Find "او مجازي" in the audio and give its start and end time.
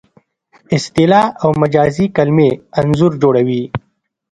1.43-2.05